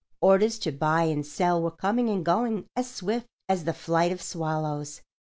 Orders 0.19 0.57
to 0.57 0.71
buy 0.71 1.03
and 1.03 1.23
sell 1.23 1.61
were 1.61 1.69
coming 1.69 2.09
and 2.09 2.25
going 2.25 2.65
as 2.75 2.89
swift 2.89 3.27
as 3.47 3.65
the 3.65 3.73
flight 3.73 4.11
of 4.11 4.19
swallows. 4.19 5.03